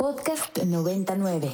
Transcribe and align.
Podcast 0.00 0.56
99. 0.64 1.52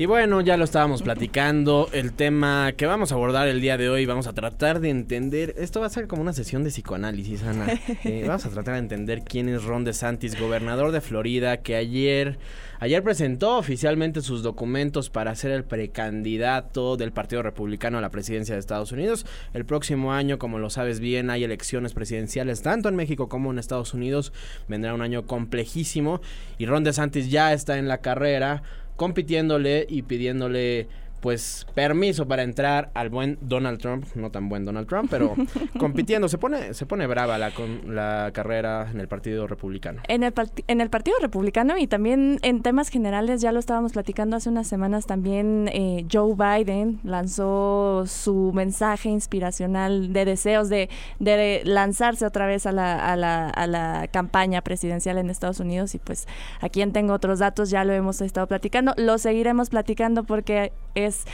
Y 0.00 0.06
bueno, 0.06 0.40
ya 0.40 0.56
lo 0.56 0.64
estábamos 0.64 1.02
platicando. 1.02 1.90
El 1.92 2.14
tema 2.14 2.72
que 2.74 2.86
vamos 2.86 3.12
a 3.12 3.16
abordar 3.16 3.48
el 3.48 3.60
día 3.60 3.76
de 3.76 3.90
hoy, 3.90 4.06
vamos 4.06 4.26
a 4.28 4.32
tratar 4.32 4.80
de 4.80 4.88
entender. 4.88 5.54
Esto 5.58 5.80
va 5.80 5.88
a 5.88 5.90
ser 5.90 6.06
como 6.06 6.22
una 6.22 6.32
sesión 6.32 6.64
de 6.64 6.70
psicoanálisis, 6.70 7.42
Ana. 7.42 7.66
Eh, 8.04 8.24
vamos 8.26 8.46
a 8.46 8.48
tratar 8.48 8.76
de 8.76 8.80
entender 8.80 9.24
quién 9.24 9.50
es 9.50 9.62
Ron 9.62 9.84
DeSantis, 9.84 10.40
gobernador 10.40 10.90
de 10.92 11.02
Florida, 11.02 11.58
que 11.58 11.76
ayer, 11.76 12.38
ayer 12.78 13.02
presentó 13.02 13.58
oficialmente 13.58 14.22
sus 14.22 14.42
documentos 14.42 15.10
para 15.10 15.34
ser 15.34 15.50
el 15.50 15.64
precandidato 15.64 16.96
del 16.96 17.12
Partido 17.12 17.42
Republicano 17.42 17.98
a 17.98 18.00
la 18.00 18.08
presidencia 18.08 18.54
de 18.54 18.60
Estados 18.60 18.92
Unidos. 18.92 19.26
El 19.52 19.66
próximo 19.66 20.14
año, 20.14 20.38
como 20.38 20.58
lo 20.58 20.70
sabes 20.70 21.00
bien, 21.00 21.28
hay 21.28 21.44
elecciones 21.44 21.92
presidenciales 21.92 22.62
tanto 22.62 22.88
en 22.88 22.96
México 22.96 23.28
como 23.28 23.50
en 23.52 23.58
Estados 23.58 23.92
Unidos. 23.92 24.32
Vendrá 24.66 24.94
un 24.94 25.02
año 25.02 25.26
complejísimo 25.26 26.22
y 26.56 26.64
Ron 26.64 26.84
DeSantis 26.84 27.30
ya 27.30 27.52
está 27.52 27.76
en 27.76 27.86
la 27.86 27.98
carrera 27.98 28.62
compitiéndole 29.00 29.86
y 29.88 30.02
pidiéndole 30.02 30.86
pues 31.20 31.66
permiso 31.74 32.26
para 32.26 32.42
entrar 32.42 32.90
al 32.94 33.10
buen 33.10 33.38
Donald 33.40 33.80
Trump, 33.80 34.06
no 34.14 34.30
tan 34.30 34.48
buen 34.48 34.64
Donald 34.64 34.88
Trump, 34.88 35.08
pero 35.10 35.34
compitiendo, 35.78 36.28
se 36.28 36.38
pone 36.38 36.74
se 36.74 36.86
pone 36.86 37.06
brava 37.06 37.38
la 37.38 37.52
con 37.52 37.94
la 37.94 38.30
carrera 38.32 38.88
en 38.90 39.00
el 39.00 39.08
Partido 39.08 39.46
Republicano. 39.46 40.02
En 40.08 40.22
el 40.22 40.32
en 40.66 40.80
el 40.80 40.90
Partido 40.90 41.16
Republicano 41.20 41.78
y 41.78 41.86
también 41.86 42.38
en 42.42 42.62
temas 42.62 42.88
generales 42.88 43.40
ya 43.40 43.52
lo 43.52 43.58
estábamos 43.58 43.92
platicando 43.92 44.36
hace 44.36 44.48
unas 44.48 44.66
semanas 44.66 45.06
también 45.06 45.70
eh, 45.72 46.06
Joe 46.10 46.34
Biden 46.34 47.00
lanzó 47.04 48.04
su 48.06 48.52
mensaje 48.54 49.08
inspiracional 49.08 50.12
de 50.12 50.24
deseos 50.24 50.68
de, 50.68 50.88
de 51.18 51.62
lanzarse 51.64 52.26
otra 52.26 52.46
vez 52.46 52.66
a 52.66 52.72
la, 52.72 53.12
a, 53.12 53.16
la, 53.16 53.48
a 53.48 53.66
la 53.66 54.08
campaña 54.08 54.62
presidencial 54.62 55.18
en 55.18 55.30
Estados 55.30 55.60
Unidos. 55.60 55.94
Y 55.94 55.98
pues 55.98 56.26
aquí 56.60 56.80
tengo 56.90 57.12
otros 57.12 57.40
datos, 57.40 57.70
ya 57.70 57.84
lo 57.84 57.92
hemos 57.92 58.20
estado 58.20 58.46
platicando, 58.46 58.94
lo 58.96 59.18
seguiremos 59.18 59.68
platicando 59.68 60.24
porque 60.24 60.72
es 60.94 61.09
es 61.10 61.24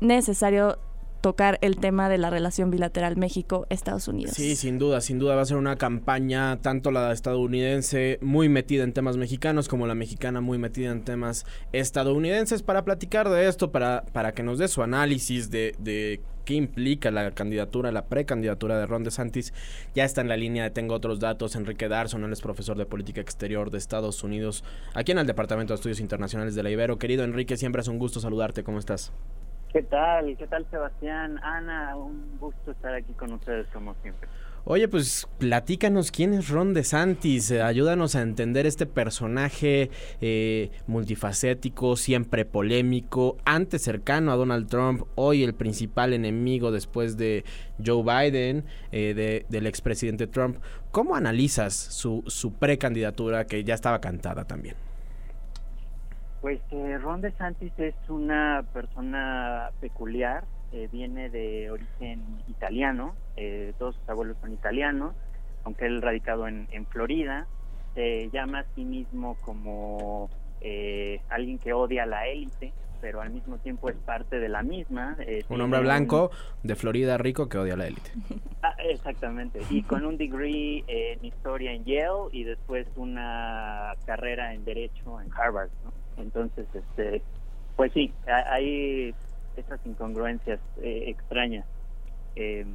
necesario 0.00 0.78
tocar 1.24 1.58
el 1.62 1.76
tema 1.76 2.10
de 2.10 2.18
la 2.18 2.28
relación 2.28 2.70
bilateral 2.70 3.16
México-Estados 3.16 4.08
Unidos. 4.08 4.34
Sí, 4.34 4.56
sin 4.56 4.78
duda, 4.78 5.00
sin 5.00 5.18
duda 5.18 5.34
va 5.34 5.40
a 5.40 5.46
ser 5.46 5.56
una 5.56 5.76
campaña, 5.76 6.60
tanto 6.60 6.90
la 6.90 7.10
estadounidense 7.12 8.18
muy 8.20 8.50
metida 8.50 8.84
en 8.84 8.92
temas 8.92 9.16
mexicanos 9.16 9.66
como 9.66 9.86
la 9.86 9.94
mexicana 9.94 10.42
muy 10.42 10.58
metida 10.58 10.90
en 10.90 11.02
temas 11.02 11.46
estadounidenses 11.72 12.62
para 12.62 12.84
platicar 12.84 13.30
de 13.30 13.48
esto, 13.48 13.72
para, 13.72 14.04
para 14.12 14.32
que 14.32 14.42
nos 14.42 14.58
dé 14.58 14.68
su 14.68 14.82
análisis 14.82 15.50
de, 15.50 15.74
de 15.78 16.20
qué 16.44 16.52
implica 16.56 17.10
la 17.10 17.30
candidatura, 17.30 17.90
la 17.90 18.04
precandidatura 18.04 18.78
de 18.78 18.84
Ron 18.84 19.04
DeSantis. 19.04 19.54
Ya 19.94 20.04
está 20.04 20.20
en 20.20 20.28
la 20.28 20.36
línea, 20.36 20.74
tengo 20.74 20.94
otros 20.94 21.20
datos. 21.20 21.56
Enrique 21.56 21.88
Darson, 21.88 22.22
él 22.24 22.34
es 22.34 22.42
profesor 22.42 22.76
de 22.76 22.84
política 22.84 23.22
exterior 23.22 23.70
de 23.70 23.78
Estados 23.78 24.22
Unidos, 24.24 24.62
aquí 24.92 25.12
en 25.12 25.18
el 25.20 25.26
Departamento 25.26 25.72
de 25.72 25.76
Estudios 25.76 26.00
Internacionales 26.00 26.54
de 26.54 26.62
la 26.62 26.68
Ibero. 26.68 26.98
Querido 26.98 27.24
Enrique, 27.24 27.56
siempre 27.56 27.80
es 27.80 27.88
un 27.88 27.98
gusto 27.98 28.20
saludarte. 28.20 28.62
¿Cómo 28.62 28.78
estás? 28.78 29.10
¿Qué 29.74 29.82
tal? 29.82 30.36
¿Qué 30.36 30.46
tal, 30.46 30.64
Sebastián? 30.70 31.40
Ana, 31.42 31.96
un 31.96 32.38
gusto 32.38 32.70
estar 32.70 32.94
aquí 32.94 33.12
con 33.14 33.32
ustedes 33.32 33.66
como 33.72 33.92
siempre. 34.02 34.28
Oye, 34.64 34.86
pues 34.86 35.26
platícanos 35.38 36.12
quién 36.12 36.32
es 36.32 36.48
Ron 36.48 36.74
DeSantis, 36.74 37.50
eh, 37.50 37.60
ayúdanos 37.60 38.14
a 38.14 38.22
entender 38.22 38.66
este 38.66 38.86
personaje 38.86 39.90
eh, 40.20 40.70
multifacético, 40.86 41.96
siempre 41.96 42.44
polémico, 42.44 43.36
antes 43.44 43.82
cercano 43.82 44.30
a 44.30 44.36
Donald 44.36 44.68
Trump, 44.68 45.02
hoy 45.16 45.42
el 45.42 45.54
principal 45.54 46.12
enemigo 46.12 46.70
después 46.70 47.16
de 47.16 47.44
Joe 47.84 48.04
Biden, 48.04 48.64
eh, 48.92 49.44
del 49.48 49.66
expresidente 49.66 50.28
Trump. 50.28 50.58
¿Cómo 50.92 51.16
analizas 51.16 51.74
su, 51.74 52.22
su 52.28 52.52
precandidatura 52.52 53.44
que 53.44 53.64
ya 53.64 53.74
estaba 53.74 54.00
cantada 54.00 54.44
también? 54.44 54.76
Pues 56.44 56.60
eh, 56.72 56.98
Ron 56.98 57.22
DeSantis 57.22 57.72
es 57.78 57.94
una 58.06 58.66
persona 58.74 59.70
peculiar, 59.80 60.44
eh, 60.72 60.90
viene 60.92 61.30
de 61.30 61.70
origen 61.70 62.22
italiano, 62.48 63.14
eh, 63.38 63.72
todos 63.78 63.94
sus 63.94 64.06
abuelos 64.10 64.36
son 64.42 64.52
italianos, 64.52 65.14
aunque 65.64 65.86
él 65.86 66.02
radicado 66.02 66.46
en, 66.46 66.68
en 66.70 66.84
Florida, 66.84 67.46
se 67.94 68.28
llama 68.28 68.58
a 68.58 68.64
sí 68.74 68.84
mismo 68.84 69.38
como 69.40 70.28
eh, 70.60 71.22
alguien 71.30 71.58
que 71.58 71.72
odia 71.72 72.02
a 72.02 72.06
la 72.06 72.26
élite, 72.26 72.74
pero 73.00 73.22
al 73.22 73.30
mismo 73.30 73.56
tiempo 73.56 73.88
es 73.88 73.96
parte 73.96 74.38
de 74.38 74.50
la 74.50 74.62
misma. 74.62 75.16
Eh, 75.20 75.46
un 75.48 75.62
hombre 75.62 75.80
blanco 75.80 76.30
de 76.62 76.74
Florida 76.74 77.16
rico 77.16 77.48
que 77.48 77.56
odia 77.56 77.72
a 77.72 77.78
la 77.78 77.86
élite. 77.86 78.10
Ah, 78.62 78.74
exactamente, 78.80 79.60
y 79.70 79.82
con 79.82 80.04
un 80.04 80.18
degree 80.18 80.84
en 80.88 81.24
historia 81.24 81.72
en 81.72 81.84
Yale 81.84 82.28
y 82.32 82.44
después 82.44 82.86
una 82.96 83.92
carrera 84.04 84.52
en 84.52 84.66
derecho 84.66 85.22
en 85.22 85.30
Harvard. 85.32 85.70
¿no? 85.82 86.03
Entonces, 86.16 86.66
este, 86.74 87.22
pues 87.76 87.92
sí, 87.92 88.12
hay 88.26 89.14
esas 89.56 89.80
incongruencias 89.86 90.60
eh, 90.82 91.04
extrañas 91.06 91.64
eh, 92.36 92.66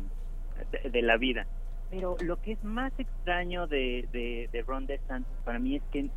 de, 0.84 1.02
la 1.02 1.18
vida. 1.18 1.46
Pero 1.90 2.18
lo 2.22 2.40
que 2.42 2.54
es 2.54 2.64
más 2.64 2.94
extraño 3.00 3.68
de, 3.68 4.08
de, 4.52 4.62
Ron 4.62 4.86
DeSantis 4.86 5.38
para 5.44 5.60
mí 5.60 5.76
es 5.76 5.84
que 5.92 6.10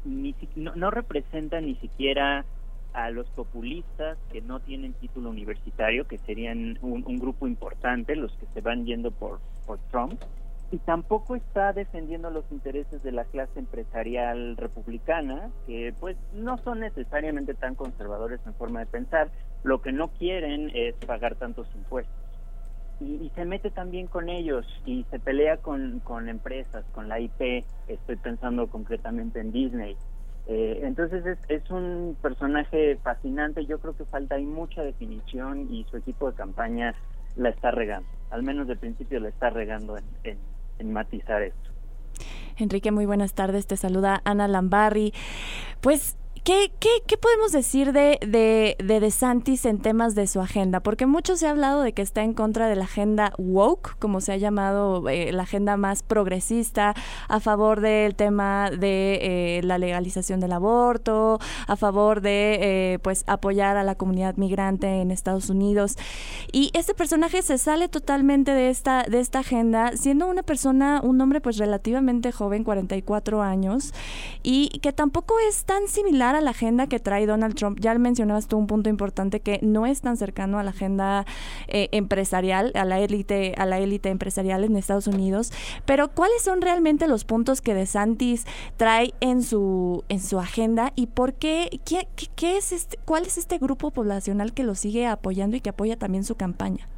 no, 0.54 0.74
no 0.74 0.90
representa 0.90 1.60
ni 1.60 1.76
siquiera 1.76 2.44
a 2.92 3.10
los 3.10 3.26
populistas 3.30 4.18
que 4.30 4.42
no 4.42 4.60
tienen 4.60 4.92
título 4.94 5.30
universitario, 5.30 6.06
que 6.06 6.18
serían 6.18 6.78
un, 6.82 7.04
un 7.06 7.18
grupo 7.18 7.46
importante, 7.46 8.16
los 8.16 8.32
que 8.36 8.46
se 8.52 8.60
van 8.60 8.84
yendo 8.84 9.10
por, 9.10 9.40
por 9.66 9.78
Trump, 9.90 10.20
y 10.72 10.78
tampoco 10.78 11.36
está 11.36 11.74
defendiendo 11.74 12.30
los 12.30 12.50
intereses 12.50 13.02
de 13.02 13.12
la 13.12 13.24
clase 13.24 13.58
empresarial 13.58 14.56
republicana, 14.56 15.50
que 15.66 15.94
pues 16.00 16.16
no 16.32 16.56
son 16.58 16.80
necesariamente 16.80 17.52
tan 17.52 17.74
conservadores 17.74 18.40
en 18.46 18.54
forma 18.54 18.80
de 18.80 18.86
pensar, 18.86 19.30
lo 19.64 19.82
que 19.82 19.92
no 19.92 20.08
quieren 20.08 20.70
es 20.74 20.94
pagar 21.06 21.34
tantos 21.34 21.68
impuestos. 21.74 22.16
Y, 23.00 23.30
se 23.34 23.44
mete 23.44 23.70
también 23.70 24.06
con 24.06 24.30
ellos 24.30 24.64
y 24.86 25.04
se 25.10 25.18
pelea 25.18 25.58
con, 25.58 26.00
con 26.00 26.30
empresas, 26.30 26.84
con 26.94 27.06
la 27.06 27.20
IP, 27.20 27.64
estoy 27.88 28.16
pensando 28.16 28.66
concretamente 28.68 29.40
en 29.40 29.52
Disney. 29.52 29.96
Eh, 30.46 30.80
entonces 30.84 31.26
es, 31.26 31.38
es, 31.48 31.70
un 31.70 32.16
personaje 32.22 32.96
fascinante, 33.02 33.66
yo 33.66 33.78
creo 33.78 33.94
que 33.94 34.04
falta 34.06 34.36
hay 34.36 34.46
mucha 34.46 34.82
definición 34.82 35.68
y 35.70 35.84
su 35.90 35.98
equipo 35.98 36.30
de 36.30 36.36
campaña 36.36 36.94
la 37.36 37.50
está 37.50 37.72
regando, 37.72 38.08
al 38.30 38.42
menos 38.42 38.66
de 38.68 38.76
principio 38.76 39.20
la 39.20 39.28
está 39.28 39.50
regando 39.50 39.98
en 40.24 40.38
en 40.82 40.92
matizar 40.92 41.42
esto. 41.42 41.70
Enrique, 42.58 42.90
muy 42.92 43.06
buenas 43.06 43.34
tardes. 43.34 43.66
Te 43.66 43.76
saluda 43.76 44.20
Ana 44.24 44.46
Lambarri. 44.46 45.14
Pues 45.80 46.18
¿Qué, 46.44 46.72
qué, 46.80 46.88
qué 47.06 47.16
podemos 47.16 47.52
decir 47.52 47.92
de, 47.92 48.18
de, 48.20 48.76
de 48.82 48.98
DeSantis 48.98 49.64
en 49.64 49.78
temas 49.78 50.16
de 50.16 50.26
su 50.26 50.40
agenda? 50.40 50.80
Porque 50.80 51.06
mucho 51.06 51.36
se 51.36 51.46
ha 51.46 51.50
hablado 51.50 51.82
de 51.82 51.92
que 51.92 52.02
está 52.02 52.24
en 52.24 52.34
contra 52.34 52.66
de 52.66 52.74
la 52.74 52.82
agenda 52.82 53.32
woke, 53.38 53.96
como 54.00 54.20
se 54.20 54.32
ha 54.32 54.36
llamado 54.36 55.08
eh, 55.08 55.30
la 55.30 55.44
agenda 55.44 55.76
más 55.76 56.02
progresista, 56.02 56.96
a 57.28 57.38
favor 57.38 57.80
del 57.80 58.16
tema 58.16 58.70
de 58.72 59.20
eh, 59.22 59.60
la 59.62 59.78
legalización 59.78 60.40
del 60.40 60.50
aborto, 60.50 61.38
a 61.68 61.76
favor 61.76 62.20
de 62.20 62.58
eh, 62.94 62.98
pues 62.98 63.22
apoyar 63.28 63.76
a 63.76 63.84
la 63.84 63.94
comunidad 63.94 64.34
migrante 64.36 65.00
en 65.00 65.12
Estados 65.12 65.48
Unidos. 65.48 65.96
Y 66.50 66.72
este 66.74 66.92
personaje 66.92 67.42
se 67.42 67.56
sale 67.56 67.88
totalmente 67.88 68.50
de 68.50 68.68
esta, 68.68 69.04
de 69.04 69.20
esta 69.20 69.38
agenda, 69.38 69.96
siendo 69.96 70.26
una 70.26 70.42
persona, 70.42 71.02
un 71.04 71.20
hombre 71.20 71.40
pues 71.40 71.56
relativamente 71.58 72.32
joven, 72.32 72.64
44 72.64 73.42
años, 73.42 73.94
y 74.42 74.80
que 74.80 74.92
tampoco 74.92 75.36
es 75.48 75.64
tan 75.66 75.86
similar 75.86 76.31
a 76.34 76.40
la 76.40 76.50
agenda 76.50 76.86
que 76.86 76.98
trae 77.00 77.26
Donald 77.26 77.54
Trump. 77.54 77.78
Ya 77.80 77.94
mencionabas 77.94 78.48
tú 78.48 78.58
un 78.58 78.66
punto 78.66 78.88
importante 78.88 79.40
que 79.40 79.58
no 79.62 79.86
es 79.86 80.00
tan 80.00 80.16
cercano 80.16 80.58
a 80.58 80.62
la 80.62 80.70
agenda 80.70 81.26
eh, 81.68 81.88
empresarial, 81.92 82.72
a 82.74 82.84
la 82.84 83.00
élite, 83.00 83.54
a 83.56 83.66
la 83.66 83.78
élite 83.78 84.08
empresarial 84.08 84.64
en 84.64 84.76
Estados 84.76 85.06
Unidos. 85.06 85.52
Pero 85.84 86.08
¿cuáles 86.08 86.42
son 86.42 86.62
realmente 86.62 87.06
los 87.06 87.24
puntos 87.24 87.60
que 87.60 87.74
DeSantis 87.74 88.46
trae 88.76 89.14
en 89.20 89.42
su 89.42 90.04
en 90.08 90.20
su 90.20 90.38
agenda 90.38 90.92
y 90.96 91.06
por 91.06 91.34
qué, 91.34 91.80
qué, 91.84 92.08
qué 92.36 92.56
es 92.56 92.72
este, 92.72 92.98
cuál 93.04 93.24
es 93.24 93.38
este 93.38 93.58
grupo 93.58 93.90
poblacional 93.90 94.52
que 94.52 94.64
lo 94.64 94.74
sigue 94.74 95.06
apoyando 95.06 95.56
y 95.56 95.60
que 95.60 95.70
apoya 95.70 95.96
también 95.96 96.24
su 96.24 96.34
campaña? 96.36 96.88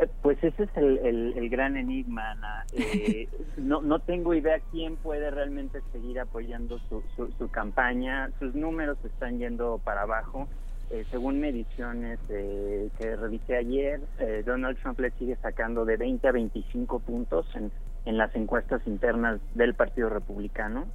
Eh, 0.00 0.08
pues 0.22 0.42
ese 0.42 0.64
es 0.64 0.76
el, 0.76 1.34
el, 1.36 1.50
gran 1.50 1.76
enigma, 1.76 2.30
Ana. 2.30 2.64
Eh, 2.72 3.28
no, 3.58 3.82
no 3.82 3.98
tengo 3.98 4.34
idea 4.34 4.60
quién 4.70 4.96
puede 4.96 5.30
realmente 5.30 5.80
seguir 5.92 6.18
apoyando 6.20 6.78
su, 6.88 7.02
su, 7.16 7.50
campaña. 7.50 8.30
Sus 8.38 8.54
números 8.54 8.98
están 9.04 9.38
yendo 9.38 9.78
para 9.84 10.02
abajo. 10.02 10.48
Eh, 10.90 11.04
según 11.10 11.38
mediciones 11.38 12.18
que 12.26 13.16
revisé 13.16 13.56
ayer, 13.56 14.00
Donald 14.44 14.76
Trump 14.80 14.98
le 14.98 15.12
sigue 15.12 15.36
sacando 15.36 15.84
de 15.84 15.96
20 15.96 16.26
a 16.26 16.32
25 16.32 16.98
puntos 16.98 17.46
en, 17.54 17.70
en 18.06 18.18
las 18.18 18.34
encuestas 18.34 18.84
internas 18.86 19.40
del 19.54 19.74
Partido 19.74 20.08
Republicano. 20.08 20.86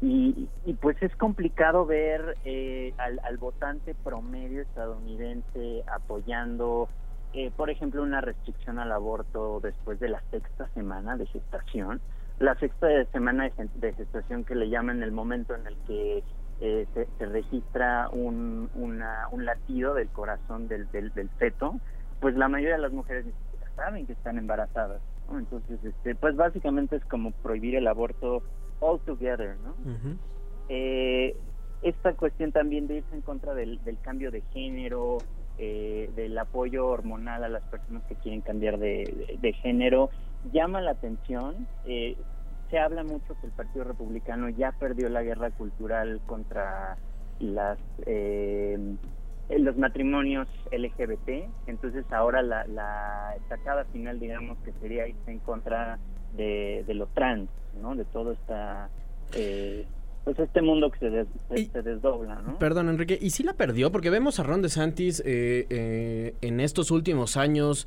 Y, 0.00 0.48
y 0.64 0.74
pues 0.74 1.00
es 1.02 1.14
complicado 1.16 1.86
ver 1.86 2.36
al, 2.98 3.20
al 3.22 3.36
votante 3.36 3.94
promedio 3.94 4.62
estadounidense 4.62 5.84
apoyando 5.86 6.88
eh, 7.34 7.50
por 7.56 7.70
ejemplo, 7.70 8.02
una 8.02 8.20
restricción 8.20 8.78
al 8.78 8.92
aborto 8.92 9.60
después 9.62 10.00
de 10.00 10.08
la 10.08 10.22
sexta 10.30 10.68
semana 10.74 11.16
de 11.16 11.26
gestación. 11.26 12.00
La 12.38 12.54
sexta 12.56 12.86
semana 13.12 13.50
de 13.74 13.92
gestación 13.92 14.44
que 14.44 14.54
le 14.54 14.68
llaman 14.68 15.02
el 15.02 15.12
momento 15.12 15.54
en 15.54 15.66
el 15.66 15.76
que 15.86 16.22
eh, 16.60 16.86
se, 16.94 17.26
registra 17.26 18.08
un, 18.10 18.70
un 18.74 19.44
latido 19.44 19.94
del 19.94 20.08
corazón 20.08 20.68
del, 20.68 20.90
del, 20.90 21.28
feto, 21.38 21.80
pues 22.20 22.36
la 22.36 22.48
mayoría 22.48 22.76
de 22.76 22.82
las 22.82 22.92
mujeres 22.92 23.26
ni 23.26 23.32
siquiera 23.32 23.70
saben 23.76 24.06
que 24.06 24.12
están 24.12 24.38
embarazadas. 24.38 25.00
Entonces, 25.30 25.78
este, 25.84 26.14
pues 26.14 26.36
básicamente 26.36 26.96
es 26.96 27.04
como 27.04 27.30
prohibir 27.30 27.76
el 27.76 27.86
aborto 27.86 28.42
all 28.80 29.00
together, 29.00 29.56
¿no? 29.64 29.74
eh, 30.68 31.36
esta 31.82 32.14
cuestión 32.14 32.52
también 32.52 32.86
de 32.86 32.96
irse 32.96 33.14
en 33.14 33.22
contra 33.22 33.54
del, 33.54 33.80
cambio 34.02 34.30
de 34.30 34.42
género, 34.52 35.18
eh, 35.58 36.10
del 36.14 36.38
apoyo 36.38 36.86
hormonal 36.86 37.44
a 37.44 37.48
las 37.48 37.62
personas 37.64 38.02
que 38.04 38.14
quieren 38.16 38.40
cambiar 38.40 38.78
de, 38.78 39.56
género, 39.62 40.10
llama 40.52 40.80
la 40.80 40.92
atención. 40.92 41.66
Eh, 41.84 42.16
se 42.70 42.78
habla 42.78 43.02
mucho 43.02 43.34
que 43.40 43.46
el 43.46 43.52
Partido 43.52 43.84
Republicano 43.84 44.48
ya 44.50 44.72
perdió 44.72 45.08
la 45.08 45.22
guerra 45.22 45.50
cultural 45.50 46.20
contra 46.26 46.96
las 47.40 47.78
eh, 48.06 48.78
los 49.48 49.78
matrimonios 49.78 50.46
LGBT, 50.70 51.48
entonces 51.66 52.04
ahora 52.10 52.42
la, 52.42 52.66
la 52.66 53.34
estacada 53.36 53.84
final, 53.86 54.20
digamos, 54.20 54.58
que 54.58 54.72
sería 54.80 55.08
irse 55.08 55.30
en 55.30 55.38
contra 55.38 55.98
de, 56.36 56.84
de 56.86 56.94
lo 56.94 57.06
trans, 57.06 57.48
¿no? 57.80 57.94
De 57.94 58.04
todo 58.04 58.32
esta 58.32 58.90
eh, 59.34 59.86
pues 60.34 60.40
este 60.40 60.60
mundo 60.60 60.90
que 60.90 60.98
se, 60.98 61.82
desdobla, 61.82 62.42
¿no? 62.42 62.58
Perdón, 62.58 62.90
Enrique, 62.90 63.18
¿y 63.18 63.30
si 63.30 63.42
la 63.42 63.54
perdió? 63.54 63.90
Porque 63.90 64.10
vemos 64.10 64.38
a 64.38 64.42
Ron 64.42 64.60
DeSantis 64.60 65.20
eh, 65.24 65.66
eh, 65.70 66.34
en 66.42 66.60
estos 66.60 66.90
últimos 66.90 67.38
años 67.38 67.86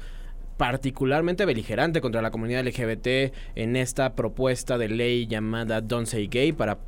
particularmente 0.57 1.45
beligerante 1.45 2.01
contra 2.01 2.23
la 2.23 2.31
comunidad 2.31 2.65
LGBT 2.65 3.31
en 3.53 3.75
esta 3.75 4.15
propuesta 4.15 4.79
de 4.79 4.89
ley 4.89 5.27
llamada 5.27 5.81
Don't 5.81 6.07
Say 6.07 6.29
Gay 6.29 6.51
para 6.51 6.79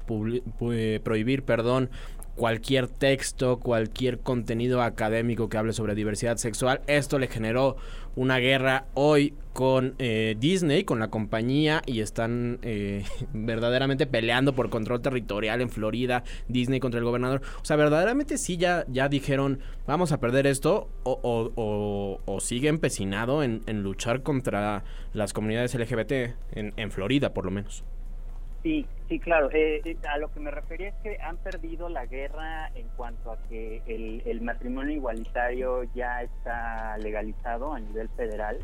prohibir, 1.04 1.44
perdón, 1.44 1.92
cualquier 2.36 2.88
texto, 2.88 3.60
cualquier 3.60 4.20
contenido 4.20 4.82
académico 4.82 5.50
que 5.50 5.58
hable 5.58 5.74
sobre 5.74 5.96
diversidad 5.96 6.38
sexual. 6.38 6.82
Esto 6.88 7.20
le 7.20 7.28
generó 7.28 7.78
una 8.16 8.38
guerra 8.38 8.86
hoy 8.94 9.34
con 9.54 9.96
eh, 10.00 10.36
Disney, 10.40 10.84
con 10.84 11.00
la 11.00 11.10
compañía, 11.10 11.84
y 11.86 12.00
están 12.02 12.60
eh, 12.64 13.04
verdaderamente 13.34 14.08
peleando 14.08 14.54
por 14.54 14.70
control 14.70 15.02
territorial 15.02 15.62
en 15.62 15.70
Florida, 15.70 16.24
Disney 16.48 16.80
contra 16.80 17.00
el 17.00 17.06
gobernador. 17.06 17.42
O 17.62 17.66
sea, 17.66 17.76
verdaderamente 17.76 18.38
sí 18.38 18.58
ya, 18.58 18.86
ya 18.88 19.10
dijeron, 19.10 19.60
vamos 19.86 20.12
a 20.12 20.20
perder 20.20 20.48
esto, 20.48 20.90
o, 21.04 21.20
o, 21.56 22.20
o, 22.26 22.40
sigue 22.40 22.68
empecinado 22.68 23.44
en, 23.44 23.62
en, 23.68 23.84
luchar 23.84 24.24
contra 24.24 24.84
las 25.14 25.34
comunidades 25.34 25.76
LGBT, 25.76 26.36
en 26.56 26.92
Florida 26.92 27.34
por 27.34 27.46
lo 27.46 27.52
menos. 27.52 27.84
Sí, 28.64 28.86
sí, 29.10 29.20
claro. 29.20 29.52
Eh, 29.52 29.82
eh, 29.84 29.98
a 30.10 30.18
lo 30.18 30.32
que 30.32 30.40
me 30.40 30.50
refería 30.50 30.88
es 30.88 30.96
que 31.04 31.18
han 31.22 31.36
perdido 31.38 31.90
la 31.90 32.06
guerra 32.06 32.70
en 32.76 32.88
cuanto 32.96 33.32
a 33.32 33.38
que 33.50 33.82
el, 33.86 34.42
matrimonio 34.42 34.96
igualitario 34.96 35.84
ya 35.94 36.24
está 36.24 36.98
legalizado 36.98 37.74
a 37.74 37.80
nivel 37.80 38.10
federal 38.10 38.58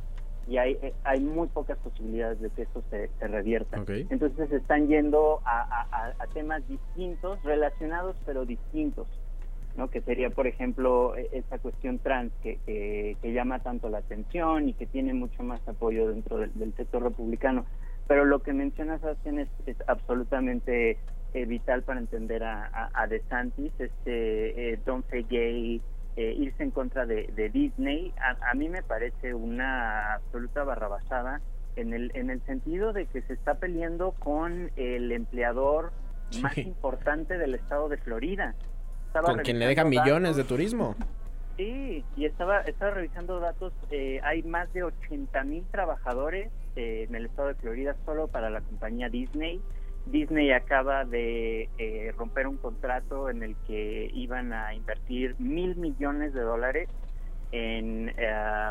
y 0.47 0.57
hay, 0.57 0.77
eh, 0.81 0.93
hay 1.03 1.19
muy 1.19 1.47
pocas 1.49 1.77
posibilidades 1.79 2.39
de 2.39 2.49
que 2.49 2.63
esto 2.63 2.81
se, 2.89 3.09
revierta. 3.19 3.83
Entonces 3.87 4.49
se 4.49 4.55
están 4.55 4.87
yendo 4.87 5.41
a, 5.45 6.15
temas 6.33 6.65
distintos, 6.67 7.43
relacionados 7.43 8.15
pero 8.25 8.45
distintos. 8.45 9.07
¿no? 9.77 9.89
que 9.89 10.01
sería, 10.01 10.29
por 10.29 10.45
ejemplo, 10.47 11.15
e, 11.15 11.29
esta 11.31 11.57
cuestión 11.59 11.99
trans 11.99 12.33
que, 12.41 12.57
que, 12.65 13.33
llama 13.33 13.59
tanto 13.59 13.87
la 13.87 13.99
atención 13.99 14.67
y 14.67 14.73
que 14.73 14.85
tiene 14.85 15.13
mucho 15.13 15.43
más 15.43 15.65
apoyo 15.67 16.09
dentro 16.09 16.37
del 16.37 16.73
sector 16.75 17.03
republicano. 17.03 17.65
Pero 18.09 18.25
lo 18.25 18.41
que 18.41 18.53
mencionas, 18.53 19.01
Sebastián, 19.01 19.37
es, 19.37 19.49
absolutamente 19.85 20.97
eh, 21.35 21.45
vital 21.45 21.83
para 21.83 21.99
entender 21.99 22.43
a, 22.43 22.89
a, 22.91 23.05
DeSantis, 23.05 23.71
este 23.77 24.73
eh, 24.73 24.79
Don't 24.83 25.07
Say 25.11 25.27
Gay, 25.29 25.79
eh, 26.15 26.33
irse 26.39 26.63
en 26.63 26.71
contra 26.71 27.05
de, 27.05 27.51
Disney. 27.53 28.11
A, 28.19 28.55
mí 28.55 28.67
me 28.67 28.81
parece 28.81 29.35
una 29.35 30.15
absoluta 30.15 30.63
barrabasada 30.63 31.39
en 31.75 31.93
el, 31.93 32.11
en 32.15 32.31
el 32.31 32.43
sentido 32.47 32.93
de 32.93 33.05
que 33.05 33.21
se 33.21 33.33
está 33.33 33.59
peleando 33.59 34.13
con 34.13 34.71
el 34.75 35.11
empleador 35.11 35.91
más 36.41 36.57
importante 36.57 37.37
del 37.37 37.53
estado 37.53 37.89
de 37.89 37.97
Florida. 37.97 38.55
con 39.23 39.37
quien 39.41 39.59
le 39.59 39.67
deja 39.67 39.83
millones 39.83 40.35
de 40.35 40.45
turismo. 40.45 40.95
Sí, 41.57 42.05
y 42.15 42.25
estaba, 42.25 42.61
estaba 42.61 42.91
revisando 42.91 43.39
datos, 43.39 43.73
eh, 43.91 44.21
hay 44.23 44.41
más 44.43 44.71
de 44.71 44.83
80 44.83 45.43
mil 45.43 45.65
trabajadores 45.69 46.49
eh, 46.79 47.03
en 47.09 47.15
el 47.15 47.25
estado 47.25 47.49
de 47.49 47.55
Florida 47.55 47.93
solo 48.05 48.29
para 48.29 48.49
la 48.49 48.61
compañía 48.61 49.09
Disney. 49.09 49.59
Disney 50.05 50.51
acaba 50.51 51.03
de 51.03 51.69
eh, 51.77 52.13
romper 52.17 52.47
un 52.47 52.55
contrato 52.55 53.29
en 53.29 53.43
el 53.43 53.57
que 53.67 54.09
iban 54.13 54.53
a 54.53 54.73
invertir 54.73 55.35
mil 55.39 55.75
millones 55.75 56.33
de 56.33 56.39
dólares 56.39 56.87
en 57.51 58.13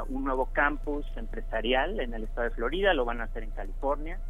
un 0.08 0.24
nuevo 0.24 0.46
campus 0.52 1.04
empresarial 1.16 1.98
en 2.00 2.14
el 2.14 2.22
estado 2.24 2.48
de 2.48 2.54
Florida, 2.54 2.94
lo 2.94 3.04
van 3.04 3.20
a 3.20 3.24
hacer 3.24 3.42
en 3.42 3.50
California. 3.50 4.20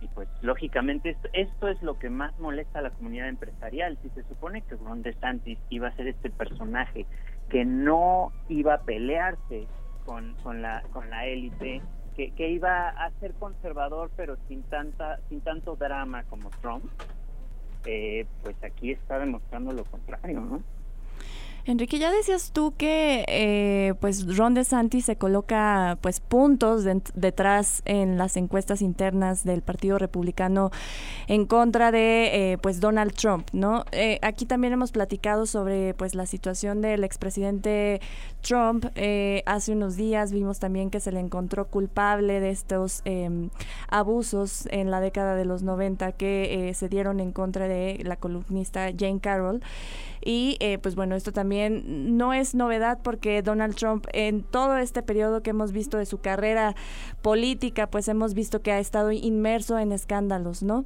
Y 0.00 0.08
pues 0.08 0.28
lógicamente 0.42 1.10
esto, 1.10 1.28
esto 1.34 1.68
es 1.68 1.80
lo 1.82 1.98
que 1.98 2.10
más 2.10 2.36
molesta 2.40 2.80
a 2.80 2.82
la 2.82 2.90
comunidad 2.90 3.28
empresarial. 3.28 3.96
Si 4.02 4.08
se 4.10 4.22
supone 4.24 4.62
que 4.62 4.74
Ron 4.76 5.02
DeSantis 5.02 5.58
iba 5.70 5.88
a 5.88 5.96
ser 5.96 6.08
este 6.08 6.30
personaje 6.30 7.06
que 7.48 7.64
no 7.64 8.32
iba 8.48 8.74
a 8.74 8.82
pelearse 8.82 9.66
con, 10.04 10.34
con 10.42 10.62
la 10.62 10.82
con 10.92 11.08
la 11.10 11.26
élite, 11.26 11.80
que, 12.16 12.32
que, 12.32 12.48
iba 12.48 12.88
a 12.88 13.10
ser 13.20 13.34
conservador 13.34 14.10
pero 14.16 14.36
sin 14.48 14.62
tanta 14.64 15.18
sin 15.28 15.40
tanto 15.40 15.76
drama 15.76 16.24
como 16.24 16.50
Trump, 16.60 16.84
eh, 17.86 18.26
pues 18.42 18.56
aquí 18.62 18.92
está 18.92 19.18
demostrando 19.18 19.72
lo 19.72 19.84
contrario, 19.84 20.40
¿no? 20.40 20.62
Enrique, 21.66 21.98
ya 21.98 22.10
decías 22.10 22.50
tú 22.52 22.74
que 22.76 23.24
eh, 23.26 23.94
pues 23.98 24.36
Ron 24.36 24.52
DeSantis 24.52 25.06
se 25.06 25.16
coloca 25.16 25.96
pues 26.02 26.20
puntos 26.20 26.84
detrás 27.14 27.80
en 27.86 28.18
las 28.18 28.36
encuestas 28.36 28.82
internas 28.82 29.44
del 29.44 29.62
Partido 29.62 29.96
Republicano 29.96 30.70
en 31.26 31.46
contra 31.46 31.90
de 31.90 32.52
eh, 32.52 32.58
pues 32.58 32.80
Donald 32.80 33.14
Trump, 33.14 33.48
¿no? 33.54 33.86
Eh, 33.92 34.18
aquí 34.20 34.44
también 34.44 34.74
hemos 34.74 34.92
platicado 34.92 35.46
sobre 35.46 35.94
pues 35.94 36.14
la 36.14 36.26
situación 36.26 36.82
del 36.82 37.02
expresidente 37.02 38.02
Trump. 38.42 38.84
hace 39.46 39.72
unos 39.72 39.96
días 39.96 40.32
vimos 40.32 40.58
también 40.58 40.90
que 40.90 41.00
se 41.00 41.12
le 41.12 41.20
encontró 41.20 41.68
culpable 41.68 42.40
de 42.40 42.50
estos 42.50 43.00
em, 43.06 43.48
abusos 43.88 44.68
en 44.70 44.90
la 44.90 45.00
década 45.00 45.34
de 45.34 45.46
los 45.46 45.62
90 45.62 46.12
que 46.12 46.72
se 46.74 46.90
dieron 46.90 47.20
en 47.20 47.32
contra 47.32 47.68
de 47.68 48.02
la 48.04 48.16
columnista 48.16 48.90
Jane 48.94 49.20
Carroll. 49.20 49.62
Y 50.24 50.58
pues 50.82 50.94
bueno, 50.94 51.14
esto 51.14 51.32
también 51.32 52.16
no 52.16 52.32
es 52.32 52.54
novedad 52.54 53.00
porque 53.02 53.42
Donald 53.42 53.74
Trump 53.74 54.06
en 54.12 54.42
todo 54.42 54.78
este 54.78 55.02
periodo 55.02 55.42
que 55.42 55.50
hemos 55.50 55.72
visto 55.72 55.98
de 55.98 56.06
su 56.06 56.18
carrera 56.18 56.74
política, 57.22 57.88
pues 57.90 58.08
hemos 58.08 58.34
visto 58.34 58.62
que 58.62 58.72
ha 58.72 58.78
estado 58.78 59.12
inmerso 59.12 59.78
en 59.78 59.92
escándalos, 59.92 60.62
¿no? 60.62 60.84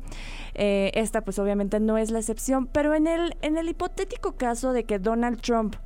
Eh, 0.55 0.91
esta 0.95 1.23
pues 1.23 1.39
obviamente 1.39 1.81
no 1.81 1.99
es 1.99 2.11
la 2.11 2.19
excepción, 2.19 2.67
pero 2.67 2.95
en 2.95 3.07
el, 3.07 3.37
en 3.43 3.57
el 3.57 3.69
hipotético 3.69 4.33
caso 4.33 4.73
de 4.73 4.85
que 4.85 4.99
Donald 4.99 5.41
Trump 5.41 5.77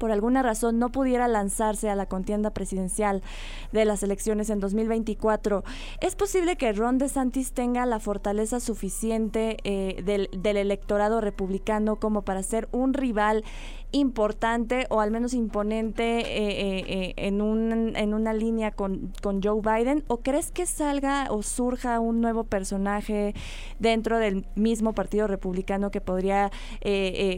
por 0.00 0.10
alguna 0.10 0.42
razón 0.42 0.78
no 0.78 0.88
pudiera 0.88 1.28
lanzarse 1.28 1.90
a 1.90 1.94
la 1.94 2.06
contienda 2.06 2.50
presidencial 2.50 3.22
de 3.70 3.84
las 3.84 4.02
elecciones 4.02 4.48
en 4.48 4.58
2024, 4.58 5.62
¿es 6.00 6.16
posible 6.16 6.56
que 6.56 6.72
Ron 6.72 6.96
DeSantis 6.96 7.52
tenga 7.52 7.84
la 7.84 8.00
fortaleza 8.00 8.60
suficiente 8.60 9.58
eh, 9.62 10.02
del, 10.02 10.30
del, 10.32 10.56
electorado 10.56 11.20
republicano 11.20 11.96
como 11.96 12.22
para 12.22 12.42
ser 12.42 12.66
un 12.72 12.94
rival 12.94 13.44
importante 13.92 14.86
o 14.90 15.00
al 15.00 15.10
menos 15.10 15.34
imponente 15.34 16.20
eh, 16.20 16.84
eh, 16.86 17.14
en, 17.16 17.42
un, 17.42 17.96
en 17.96 18.14
una 18.14 18.32
línea 18.32 18.70
con, 18.70 19.12
con 19.22 19.42
Joe 19.42 19.60
Biden? 19.60 20.04
¿O 20.06 20.18
crees 20.18 20.50
que 20.50 20.66
salga 20.66 21.26
o 21.30 21.42
surja 21.42 22.00
un 22.00 22.20
nuevo 22.20 22.44
personaje 22.44 23.34
dentro 23.78 24.18
del 24.18 24.46
mismo 24.54 24.92
Partido 24.92 25.26
Republicano 25.26 25.90
que 25.90 26.00
podría 26.00 26.50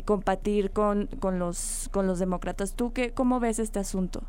compartir 0.04 0.70
con, 0.70 1.08
con, 1.20 1.38
los, 1.38 1.88
con 1.92 2.06
los 2.06 2.18
demócratas? 2.18 2.74
¿Tú 2.74 2.92
qué, 2.92 3.12
cómo 3.12 3.40
ves 3.40 3.58
este 3.58 3.78
asunto? 3.78 4.22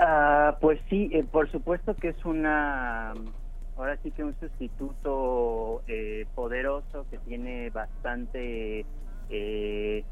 Ah, 0.00 0.56
pues 0.60 0.78
sí, 0.88 1.10
eh, 1.12 1.24
por 1.24 1.50
supuesto 1.50 1.96
que 1.96 2.10
es 2.10 2.24
una, 2.24 3.14
ahora 3.76 3.98
sí 4.00 4.12
que 4.12 4.22
un 4.22 4.38
sustituto 4.38 5.82
eh, 5.88 6.24
poderoso 6.36 7.04
que 7.10 7.18
tiene 7.18 7.70
bastante, 7.70 8.86
eh, 9.28 10.04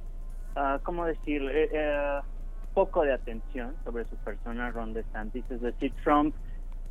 uh, 0.56 0.82
¿cómo 0.82 1.04
decir? 1.06 1.42
Eh, 1.52 2.20
poco 2.74 3.02
de 3.02 3.14
atención 3.14 3.74
sobre 3.84 4.04
su 4.04 4.16
persona, 4.16 4.70
Ron 4.70 4.92
DeSantis. 4.92 5.44
Es 5.50 5.60
decir, 5.60 5.92
Trump, 6.02 6.34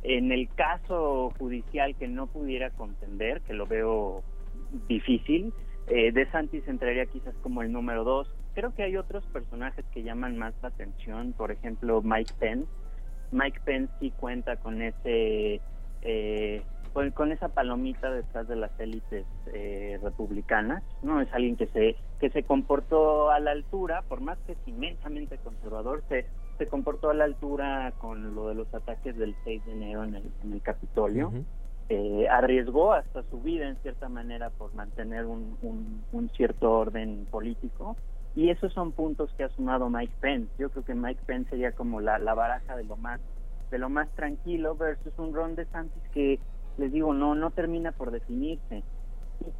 en 0.02 0.32
el 0.32 0.48
caso 0.54 1.32
judicial 1.38 1.94
que 1.96 2.08
no 2.08 2.26
pudiera 2.26 2.70
contender, 2.70 3.40
que 3.42 3.52
lo 3.52 3.66
veo 3.66 4.22
difícil, 4.88 5.52
eh, 5.88 6.10
DeSantis 6.12 6.66
entraría 6.66 7.06
quizás 7.06 7.34
como 7.42 7.62
el 7.62 7.70
número 7.70 8.02
dos 8.02 8.28
creo 8.56 8.74
que 8.74 8.82
hay 8.82 8.96
otros 8.96 9.22
personajes 9.26 9.84
que 9.92 10.02
llaman 10.02 10.38
más 10.38 10.54
la 10.62 10.68
atención, 10.68 11.34
por 11.34 11.52
ejemplo 11.52 12.00
Mike 12.02 12.32
Pence. 12.38 12.66
Mike 13.30 13.60
Pence 13.66 13.92
sí 14.00 14.10
cuenta 14.18 14.56
con 14.56 14.80
ese 14.80 15.60
eh, 16.00 16.62
con, 17.14 17.30
esa 17.30 17.48
palomita 17.48 18.10
detrás 18.10 18.48
de 18.48 18.56
las 18.56 18.70
élites 18.80 19.26
eh, 19.52 19.98
republicanas, 20.02 20.82
¿no? 21.02 21.20
Es 21.20 21.30
alguien 21.32 21.56
que 21.56 21.66
se, 21.66 21.96
que 22.20 22.30
se 22.30 22.42
comportó 22.42 23.30
a 23.30 23.38
la 23.38 23.50
altura, 23.50 24.02
por 24.08 24.20
más 24.22 24.38
que 24.46 24.52
es 24.52 24.58
inmensamente 24.66 25.36
conservador, 25.38 26.02
se, 26.08 26.24
se 26.56 26.66
comportó 26.66 27.10
a 27.10 27.14
la 27.14 27.24
altura 27.24 27.92
con 27.98 28.34
lo 28.34 28.48
de 28.48 28.54
los 28.54 28.72
ataques 28.72 29.16
del 29.18 29.34
6 29.44 29.66
de 29.66 29.72
enero 29.72 30.04
en 30.04 30.14
el, 30.14 30.30
en 30.42 30.52
el 30.54 30.62
Capitolio. 30.62 31.32
Eh, 31.88 32.26
arriesgó 32.28 32.94
hasta 32.94 33.22
su 33.24 33.40
vida 33.42 33.68
en 33.68 33.76
cierta 33.76 34.08
manera 34.08 34.50
por 34.50 34.74
mantener 34.74 35.26
un, 35.26 35.56
un, 36.12 36.30
cierto 36.30 36.72
orden 36.72 37.28
político 37.30 37.96
y 38.34 38.50
esos 38.50 38.72
son 38.72 38.90
puntos 38.90 39.30
que 39.36 39.44
ha 39.44 39.48
sumado 39.50 39.88
Mike 39.88 40.14
Pence. 40.20 40.50
Yo 40.58 40.70
creo 40.70 40.84
que 40.84 40.94
Mike 40.94 41.20
Pence 41.26 41.50
sería 41.50 41.72
como 41.72 42.00
la, 42.00 42.18
la 42.18 42.34
baraja 42.34 42.74
de 42.74 42.84
lo 42.84 42.96
más 42.96 43.20
de 43.70 43.78
lo 43.78 43.88
más 43.88 44.08
tranquilo 44.14 44.76
versus 44.76 45.12
un 45.18 45.34
Ron 45.34 45.56
DeSantis 45.56 46.02
que 46.12 46.38
les 46.78 46.92
digo, 46.92 47.14
no, 47.14 47.34
no 47.34 47.50
termina 47.50 47.92
por 47.92 48.10
definirse. 48.10 48.82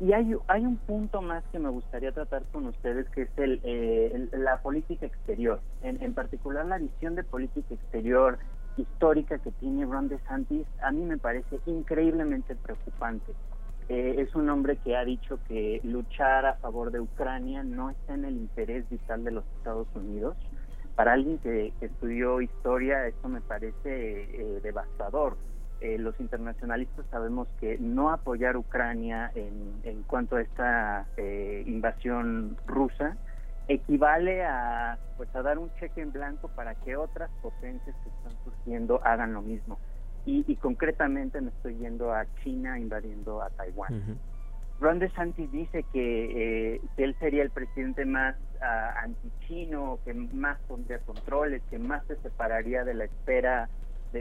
Y, 0.01 0.13
hay, 0.13 0.35
hay 0.49 0.65
un 0.65 0.77
punto 0.77 1.21
más 1.21 1.45
que 1.53 1.59
me 1.59 1.69
gustaría 1.69 2.13
tratar 2.13 2.43
con 2.53 2.67
ustedes, 2.67 3.09
que 3.11 3.23
es 3.23 3.31
el, 3.37 3.61
eh, 3.63 4.29
la 4.33 4.63
política 4.63 5.07
exterior, 5.07 5.61
en, 5.83 6.03
en 6.03 6.15
particular 6.15 6.65
la 6.65 6.79
visión 6.79 7.15
de 7.15 7.25
política 7.25 7.75
exterior 7.75 8.39
histórica 8.77 9.39
que 9.39 9.51
tiene 9.53 9.85
Ron 9.85 10.09
DeSantis, 10.09 10.67
a 10.83 10.91
mí 10.93 11.03
me 11.05 11.19
parece 11.19 11.59
increíblemente 11.67 12.55
preocupante. 12.55 13.33
Eh, 13.89 14.17
es 14.19 14.35
un 14.35 14.51
hombre 14.51 14.77
que 14.79 14.97
ha 14.97 15.05
dicho 15.05 15.39
que 15.47 15.81
luchar 15.85 16.45
a 16.45 16.55
favor 16.55 16.91
de 16.91 17.01
Ucrania 17.01 17.63
no 17.63 17.91
está 17.91 18.15
en 18.15 18.25
el 18.25 18.37
interés 18.37 18.89
vital 18.91 19.23
de 19.23 19.31
los 19.31 19.45
Estados 19.59 19.87
Unidos. 19.95 20.37
Para 20.97 21.13
alguien 21.13 21.39
que, 21.39 21.73
estudió 21.81 22.41
historia, 22.41 23.07
esto 23.07 23.29
me 23.29 23.41
parece 23.41 23.75
eh, 23.85 24.61
devastador. 24.63 25.37
Eh, 25.81 25.99
los 25.99 26.19
internacionalistas 26.21 27.05
sabemos 27.11 27.49
que 27.61 27.77
no 27.79 28.11
apoyar 28.11 28.57
Ucrania 28.57 29.31
en, 29.35 30.03
cuanto 30.07 30.37
a 30.37 30.41
esta 30.41 31.07
eh, 31.17 31.65
invasión 31.67 32.57
rusa 32.67 33.17
equivale 33.69 34.45
a 34.45 34.99
pues 35.17 35.35
a 35.35 35.43
dar 35.43 35.59
un 35.59 35.71
cheque 35.75 36.01
en 36.01 36.13
blanco 36.13 36.49
para 36.49 36.75
que 36.77 36.97
otras 36.97 37.31
potencias 37.43 37.95
que 38.03 38.09
están 38.09 38.33
surgiendo 38.45 39.01
hagan 39.05 39.35
lo 39.35 39.43
mismo 39.43 39.79
y, 40.27 40.57
concretamente 40.57 41.41
me 41.41 41.51
estoy 41.51 41.77
yendo 41.77 42.13
a 42.13 42.27
China 42.43 42.79
invadiendo 42.79 43.41
a 43.43 43.51
Taiwán. 43.51 44.19
Ron 44.81 44.99
DeSantis 44.99 45.51
dice 45.53 45.85
que, 45.93 46.75
eh, 46.75 46.81
que, 46.97 47.05
él 47.05 47.17
sería 47.19 47.43
el 47.43 47.51
presidente 47.51 48.05
más 48.05 48.35
uh, 48.61 49.05
antichino, 49.05 49.99
que 50.05 50.13
más 50.13 50.59
pondría 50.69 50.99
controles, 50.99 51.63
que 51.71 51.79
más 51.79 52.05
se 52.07 52.17
separaría 52.17 52.85
de 52.85 52.95
la 52.95 53.05
espera 53.05 53.69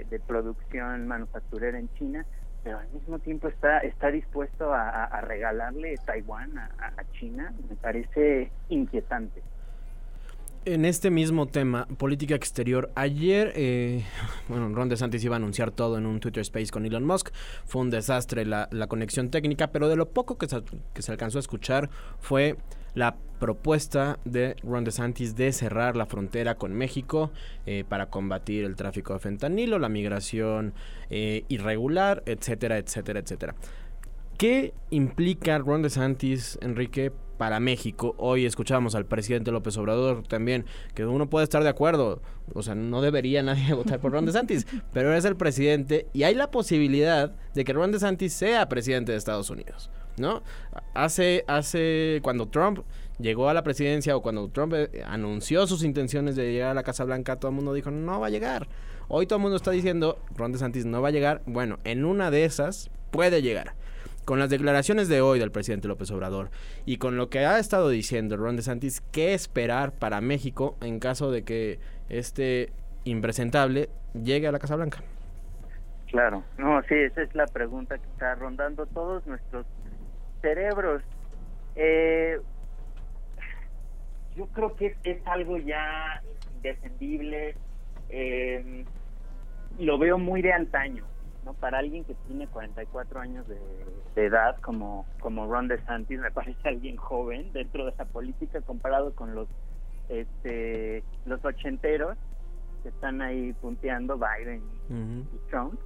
de, 0.03 0.19
producción 0.19 1.07
manufacturera 1.07 1.79
en 1.79 1.89
China, 1.93 2.25
pero 2.63 2.79
al 2.79 2.89
mismo 2.89 3.19
tiempo 3.19 3.47
está, 3.47 3.79
está 3.79 4.11
dispuesto 4.11 4.73
a, 4.73 5.21
regalarle 5.21 5.95
Taiwán 6.05 6.57
a, 6.57 7.03
China, 7.13 7.53
me 7.69 7.75
parece 7.75 8.51
inquietante. 8.69 9.41
En 10.67 10.84
este 10.84 11.12
mismo 11.12 11.45
tema, 11.45 11.86
política 11.86 12.34
exterior, 12.34 12.91
ayer, 12.95 13.53
eh, 13.55 14.03
bueno, 14.48 14.67
Ron 14.74 14.89
DeSantis 14.89 15.24
iba 15.24 15.36
a 15.36 15.38
anunciar 15.38 15.69
todo 15.69 16.00
en 16.00 16.07
un 16.07 16.19
Twitter 16.19 16.41
Space 16.41 16.72
con 16.72 16.88
Elon 16.88 17.05
Musk. 17.05 17.29
Fue 17.65 17.84
un 17.84 17.91
desastre 17.91 18.45
la, 18.45 18.67
conexión 18.88 19.29
técnica, 19.29 19.67
pero 19.67 19.88
de 19.89 19.95
lo 19.95 20.10
poco 20.10 20.39
que 20.39 20.48
que 20.93 21.01
se 21.03 21.12
alcanzó 21.12 21.38
a 21.38 21.41
escuchar 21.41 21.91
fue 22.17 22.57
la 22.95 23.15
propuesta 23.39 24.17
de 24.25 24.55
Ron 24.63 24.86
DeSantis 24.86 25.36
de 25.36 25.51
cerrar 25.51 25.95
la 25.95 26.07
frontera 26.07 26.55
con 26.55 26.74
México 26.74 27.31
eh, 27.67 27.84
para 27.88 28.10
combatir 28.10 28.63
el 28.63 28.75
tráfico 28.75 29.13
de 29.13 29.19
fentanilo, 29.19 29.77
la 29.77 29.89
migración 29.89 30.74
eh, 31.12 31.43
irregular, 31.48 32.24
etcétera, 32.25 32.79
etcétera, 32.79 33.19
etcétera. 33.19 33.55
¿Qué 34.39 34.74
implica 34.89 35.60
Ron 35.60 35.84
DeSantis, 35.84 36.57
Enrique, 36.62 37.12
para 37.37 37.59
México? 37.59 38.15
Hoy 38.17 38.45
escuchamos 38.45 38.95
al 38.95 39.05
presidente 39.05 39.51
López 39.51 39.77
Obrador 39.77 40.23
también, 40.27 40.65
que 40.93 41.05
uno 41.05 41.29
puede 41.29 41.43
estar 41.43 41.63
de 41.63 41.69
acuerdo, 41.69 42.21
o 42.53 42.63
sea, 42.63 42.75
no 42.75 43.01
debería 43.01 43.43
nadie 43.43 43.73
votar 43.73 43.99
por 43.99 44.11
Ron 44.11 44.25
DeSantis, 44.25 44.67
pero 44.93 45.13
es 45.13 45.25
el 45.25 45.35
presidente 45.35 46.07
y 46.13 46.23
hay 46.23 46.35
la 46.35 46.51
posibilidad 46.51 47.35
de 47.53 47.63
que 47.63 47.73
Ron 47.73 47.91
DeSantis 47.91 48.33
sea 48.33 48.67
presidente 48.69 49.11
de 49.11 49.17
Estados 49.17 49.49
Unidos. 49.49 49.89
¿no? 50.17 50.43
Hace, 50.93 51.43
hace, 51.47 52.19
cuando 52.23 52.47
Trump 52.47 52.79
llegó 53.19 53.49
a 53.49 53.53
la 53.53 53.63
presidencia 53.63 54.15
o 54.15 54.21
cuando 54.21 54.47
Trump 54.49 54.73
eh, 54.73 55.03
anunció 55.05 55.67
sus 55.67 55.83
intenciones 55.83 56.35
de 56.35 56.51
llegar 56.51 56.71
a 56.71 56.73
la 56.73 56.83
Casa 56.83 57.03
Blanca, 57.03 57.37
todo 57.37 57.49
el 57.49 57.55
mundo 57.55 57.73
dijo, 57.73 57.91
no 57.91 58.19
va 58.19 58.27
a 58.27 58.29
llegar. 58.29 58.67
Hoy 59.07 59.27
todo 59.27 59.37
el 59.37 59.43
mundo 59.43 59.57
está 59.57 59.71
diciendo, 59.71 60.19
Ron 60.35 60.51
DeSantis 60.51 60.85
no 60.85 61.01
va 61.01 61.09
a 61.09 61.11
llegar. 61.11 61.41
Bueno, 61.45 61.79
en 61.83 62.05
una 62.05 62.31
de 62.31 62.45
esas 62.45 62.89
puede 63.11 63.41
llegar. 63.41 63.75
Con 64.25 64.39
las 64.39 64.50
declaraciones 64.50 65.08
de 65.08 65.22
hoy 65.22 65.38
del 65.38 65.51
presidente 65.51 65.88
López 65.88 66.10
Obrador 66.10 66.50
y 66.84 66.98
con 66.98 67.15
lo 67.15 67.29
que 67.29 67.46
ha 67.46 67.60
estado 67.60 67.89
diciendo 67.89 68.38
Ron 68.38 68.55
DeSantis, 68.55 69.01
¿qué 69.12 69.36
esperar 69.36 69.91
para 69.91 70.20
México 70.20 70.75
en 70.82 71.00
caso 71.00 71.29
de 71.29 71.44
que 71.44 71.79
este 72.10 72.74
impresentable 73.03 73.89
llegue 74.13 74.48
a 74.48 74.51
la 74.51 74.58
Casa 74.58 74.75
Blanca? 74.75 75.03
Claro, 76.08 76.44
no, 76.58 76.82
sí, 76.84 76.96
esa 76.96 77.22
es 77.22 77.36
la 77.36 77.46
pregunta 77.46 78.00
que 78.00 78.05
está 78.05 78.34
rondando 78.34 78.88
todos 78.88 79.27
nuestros 79.27 79.67
cerebros. 80.41 81.03
Eh, 81.75 82.39
yo 84.36 84.48
creo 84.48 84.75
que 84.75 84.96
es, 85.03 85.27
algo 85.27 85.58
ya 85.58 86.24
indefendible. 86.55 87.55
Eh, 88.10 88.86
lo 89.77 90.00
veo 90.00 90.17
muy 90.17 90.41
de 90.41 90.53
antaño, 90.53 91.05
¿no? 91.45 91.53
Para 91.53 91.79
alguien 91.79 92.03
que 92.03 92.15
tiene 92.27 92.47
44 92.47 93.19
años 93.19 93.45
de, 93.47 93.57
edad, 94.15 94.57
como, 94.61 95.05
como 95.19 95.45
Ron 95.45 95.67
DeSantis, 95.67 96.19
me 96.19 96.31
parece 96.31 96.67
alguien 96.67 96.97
joven 96.97 97.53
dentro 97.53 97.85
de 97.85 97.91
esa 97.91 98.05
política 98.05 98.61
comparado 98.61 99.13
con 99.13 99.35
los 99.35 99.47
este 100.09 101.03
los 101.25 101.43
ochenteros 101.43 102.15
que 102.83 102.89
están 102.89 103.21
ahí 103.21 103.53
punteando 103.53 104.17
Biden 104.17 104.61
y, 104.89 105.49
Trump. 105.49 105.79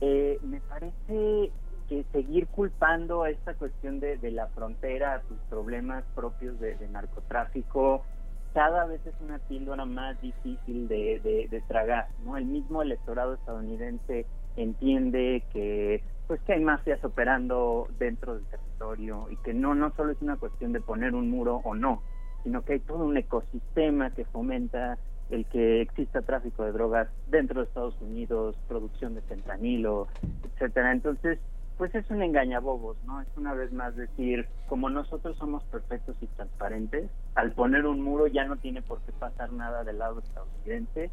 Eh, 0.00 0.38
me 0.42 0.60
parece 0.60 1.50
que 1.88 2.04
seguir 2.12 2.46
culpando 2.48 3.22
a 3.22 3.30
esta 3.30 3.54
cuestión 3.54 4.00
de, 4.00 4.18
la 4.30 4.46
frontera, 4.48 5.14
a 5.14 5.20
tus 5.22 5.38
problemas 5.48 6.04
propios 6.14 6.58
de, 6.60 6.76
narcotráfico, 6.88 8.04
cada 8.54 8.86
vez 8.86 9.04
es 9.06 9.14
una 9.20 9.38
píldora 9.38 9.84
más 9.84 10.20
difícil 10.20 10.88
de, 10.88 11.62
tragar, 11.68 12.08
¿no? 12.24 12.36
El 12.36 12.46
mismo 12.46 12.82
electorado 12.82 13.34
estadounidense 13.34 14.26
entiende 14.56 15.42
que 15.52 16.02
pues 16.26 16.40
que 16.42 16.54
hay 16.54 16.60
mafias 16.60 17.02
operando 17.04 17.86
dentro 17.98 18.34
del 18.34 18.44
territorio 18.46 19.28
y 19.30 19.36
que 19.36 19.54
no 19.54 19.74
no 19.74 19.92
solo 19.96 20.12
es 20.12 20.20
una 20.20 20.36
cuestión 20.36 20.72
de 20.72 20.80
poner 20.80 21.14
un 21.14 21.30
muro 21.30 21.60
o 21.64 21.74
no, 21.74 22.02
sino 22.42 22.64
que 22.64 22.74
hay 22.74 22.80
todo 22.80 23.04
un 23.04 23.16
ecosistema 23.16 24.10
que 24.10 24.24
fomenta 24.24 24.98
el 25.30 25.44
que 25.46 25.82
exista 25.82 26.22
tráfico 26.22 26.64
de 26.64 26.72
drogas 26.72 27.08
dentro 27.28 27.60
de 27.60 27.66
Estados 27.66 28.00
Unidos, 28.00 28.56
producción 28.68 29.14
de 29.14 29.22
fentanilo, 29.22 30.08
etcétera. 30.44 30.92
Entonces, 30.92 31.38
pues 31.76 31.94
es 31.94 32.08
un 32.10 32.22
engañabobos, 32.22 32.96
¿no? 33.04 33.20
Es 33.20 33.28
una 33.36 33.52
vez 33.54 33.72
más 33.72 33.94
decir, 33.96 34.46
como 34.68 34.88
nosotros 34.88 35.36
somos 35.36 35.62
perfectos 35.64 36.16
y 36.20 36.26
transparentes, 36.28 37.10
al 37.34 37.52
poner 37.52 37.86
un 37.86 38.00
muro 38.00 38.26
ya 38.28 38.44
no 38.44 38.56
tiene 38.56 38.82
por 38.82 39.00
qué 39.02 39.12
pasar 39.12 39.52
nada 39.52 39.84
del 39.84 39.98
lado 39.98 40.20
estadounidense. 40.20 41.10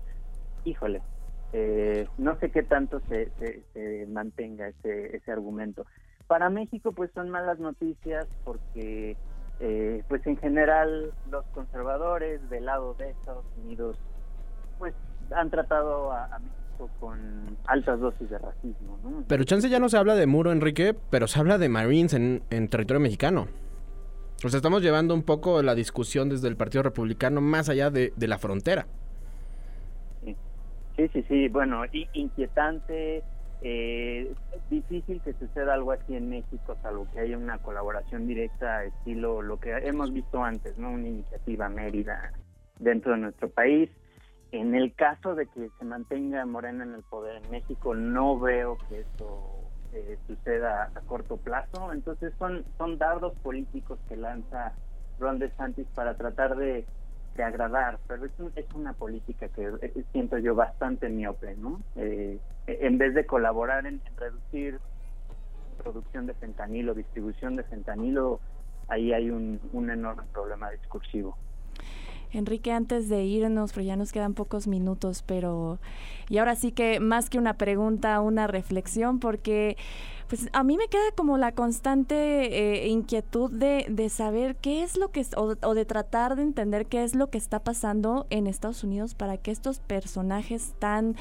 Híjole, 0.64 1.02
eh, 1.54 2.08
no 2.18 2.38
sé 2.40 2.52
qué 2.52 2.64
tanto 2.64 3.00
se, 3.08 3.30
se, 3.74 4.06
mantenga 4.08 4.68
ese, 4.68 5.16
ese 5.16 5.32
argumento. 5.32 5.86
Para 6.28 6.50
México, 6.50 6.94
pues 6.94 7.12
son 7.14 7.30
malas 7.30 7.60
noticias 7.60 8.26
porque, 8.44 9.16
eh, 9.60 10.04
pues 10.08 10.26
en 10.26 10.38
general, 10.38 11.14
los 11.30 11.46
conservadores 11.54 12.50
del 12.50 12.66
lado 12.66 12.96
de 12.96 13.12
Estados 13.12 13.46
Unidos, 13.64 13.98
pues 14.80 14.96
han 15.32 15.50
tratado 15.50 16.12
a, 16.12 16.40
México 16.40 16.90
con 17.00 17.58
altas 17.66 18.00
dosis 18.00 18.30
de 18.30 18.38
racismo. 18.38 18.98
¿no? 19.04 19.24
Pero 19.28 19.44
chance 19.44 19.70
ya 19.70 19.80
no 19.80 19.90
se 19.90 19.98
habla 19.98 20.16
de 20.16 20.26
muro, 20.26 20.52
Enrique, 20.52 20.96
pero 21.10 21.28
se 21.28 21.40
habla 21.40 21.58
de 21.58 21.70
Marines 21.70 22.14
en, 22.14 22.42
territorio 22.70 23.00
mexicano. 23.00 23.48
O 24.44 24.50
sea, 24.50 24.58
estamos 24.58 24.82
llevando 24.82 25.14
un 25.14 25.24
poco 25.24 25.62
la 25.62 25.76
discusión 25.76 26.30
desde 26.30 26.48
el 26.48 26.58
Partido 26.58 26.84
Republicano 26.84 27.40
más 27.40 27.70
allá 27.70 27.90
de, 27.90 28.12
la 28.18 28.40
frontera. 28.40 28.88
Sí, 30.96 31.08
sí, 31.10 31.24
sí. 31.28 31.50
Bueno, 31.50 31.84
inquietante, 32.14 33.24
eh, 33.62 34.34
difícil 34.70 35.22
que 35.22 35.34
suceda 35.34 35.74
algo 35.74 35.92
así 35.92 36.16
en 36.16 36.30
México, 36.30 36.78
salvo 36.82 37.08
que 37.12 37.20
haya 37.20 37.38
una 37.38 37.58
colaboración 37.60 38.28
directa, 38.28 38.84
estilo 38.84 39.42
lo 39.42 39.58
que 39.58 39.72
hemos 39.72 40.14
visto 40.14 40.44
antes, 40.44 40.78
¿no? 40.78 40.92
Una 40.92 41.08
iniciativa 41.08 41.68
Mérida 41.70 42.32
dentro 42.80 43.14
de 43.14 43.20
nuestro 43.20 43.50
país. 43.50 43.90
En 44.52 44.76
el 44.76 44.94
caso 44.94 45.34
de 45.34 45.48
que 45.48 45.72
se 45.80 45.86
mantenga 45.86 46.46
Morena 46.46 46.84
en 46.84 46.94
el 46.94 47.02
poder 47.04 47.44
en 47.44 47.50
México, 47.50 47.96
no 47.96 48.40
veo 48.40 48.78
que 48.88 49.00
eso 49.00 49.72
eh, 49.94 50.20
suceda 50.28 50.92
a 50.94 51.02
corto 51.02 51.38
plazo. 51.38 51.92
Entonces 51.92 52.34
son, 52.38 52.64
son 52.78 53.00
dardos 53.00 53.34
políticos 53.42 53.98
que 54.08 54.16
lanza 54.16 54.76
Ron 55.18 55.40
DeSantis 55.40 55.88
para 55.96 56.16
tratar 56.18 56.56
de, 56.56 56.86
agradar, 57.42 58.00
pero 58.08 58.26
es, 58.26 58.32
es 58.56 58.66
una 58.76 58.94
política 58.94 59.48
que 59.48 59.72
eh, 59.82 60.04
siento 60.12 60.38
yo 60.38 60.54
bastante 60.54 61.10
miope, 61.10 61.56
¿no? 61.56 61.82
Eh, 61.96 62.40
en 62.68 62.98
vez 62.98 63.16
de 63.16 63.26
colaborar 63.26 63.86
en, 63.86 64.02
reducir 64.18 64.80
producción 65.82 66.28
de 66.28 66.34
fentanilo, 66.36 66.94
distribución 66.94 67.56
de 67.56 67.64
fentanilo, 67.64 68.40
ahí 68.88 69.14
hay 69.14 69.32
un, 69.32 69.60
un 69.72 69.90
enorme 69.90 70.24
problema 70.32 70.70
discursivo. 70.70 71.36
Enrique, 72.32 72.72
antes 72.72 73.10
de 73.10 73.24
irnos, 73.24 73.74
pero 73.74 73.86
ya 73.86 73.96
nos 73.96 74.12
quedan 74.12 74.34
pocos 74.34 74.68
minutos, 74.68 75.24
pero 75.26 75.80
y 76.30 76.40
ahora 76.40 76.56
sí 76.56 76.72
que 76.72 77.00
más 77.00 77.30
que 77.30 77.38
una 77.38 77.56
pregunta, 77.56 78.20
una 78.22 78.48
reflexión, 78.48 79.20
porque 79.20 79.78
pues 80.34 80.50
a 80.52 80.64
mí 80.64 80.78
me 80.78 80.88
queda 80.88 81.04
como 81.16 81.38
la 81.38 81.52
constante 81.52 82.16
eh, 82.16 82.88
inquietud 82.88 83.52
de, 83.52 83.86
de, 83.88 84.10
saber 84.10 84.56
qué 84.56 84.82
es 84.82 84.98
lo 84.98 85.12
que, 85.12 85.24
o, 85.38 85.54
o, 85.62 85.74
de 85.76 85.86
tratar 85.86 86.36
de 86.36 86.42
entender 86.42 86.88
qué 86.88 87.04
es 87.04 87.14
lo 87.14 87.30
que 87.30 87.38
está 87.38 87.60
pasando 87.60 88.26
en 88.32 88.48
Estados 88.48 88.84
Unidos 88.84 89.14
para 89.14 89.38
que 89.38 89.52
estos 89.52 89.78
personajes 89.78 90.74
tan 90.80 91.16